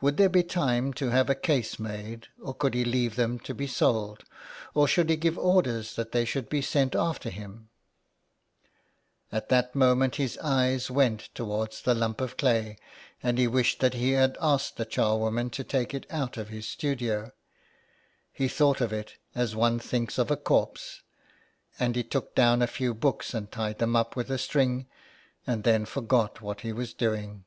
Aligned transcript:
Would 0.00 0.16
there 0.16 0.28
be 0.28 0.42
time 0.42 0.92
to 0.94 1.10
have 1.10 1.30
a 1.30 1.36
case 1.36 1.78
made, 1.78 2.26
or 2.42 2.56
should 2.60 2.74
he 2.74 2.84
leave 2.84 3.14
them 3.14 3.38
to 3.38 3.54
be 3.54 3.68
sold, 3.68 4.24
or 4.74 4.88
should 4.88 5.08
he 5.08 5.14
give 5.14 5.38
orders 5.38 5.94
that 5.94 6.10
they 6.10 6.24
should 6.24 6.48
be 6.48 6.60
sent 6.60 6.96
after 6.96 7.30
him? 7.30 7.68
At 9.30 9.50
that 9.50 9.76
moment 9.76 10.16
his 10.16 10.36
eyes 10.38 10.90
went 10.90 11.32
towards 11.32 11.80
the 11.80 11.94
lump 11.94 12.20
of 12.20 12.36
clay, 12.36 12.76
and 13.22 13.38
he 13.38 13.46
wished 13.46 13.78
that 13.78 13.94
he 13.94 14.10
had 14.14 14.36
asked 14.40 14.78
the 14.78 14.84
charwoman 14.84 15.48
to 15.50 15.62
take 15.62 15.94
it 15.94 16.06
out 16.10 16.36
of 16.36 16.48
his 16.48 16.66
studio. 16.66 17.30
He 18.32 18.48
thought 18.48 18.80
of 18.80 18.92
it 18.92 19.12
as 19.32 19.54
one 19.54 19.78
thinks 19.78 20.18
of 20.18 20.28
a 20.28 20.36
corpse, 20.36 21.02
and 21.78 21.94
he 21.94 22.02
took 22.02 22.34
down 22.34 22.62
a 22.62 22.66
few 22.66 22.94
books 22.94 23.32
and 23.32 23.48
tied 23.48 23.78
them 23.78 23.94
up 23.94 24.16
with 24.16 24.28
a 24.28 24.38
string, 24.38 24.88
and 25.46 25.62
then 25.62 25.84
forgot 25.84 26.40
what 26.40 26.62
he 26.62 26.72
was 26.72 26.92
doing. 26.92 27.44